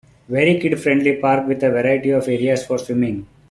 [0.27, 3.27] Very kid friendly park with a variety of areas for swimming.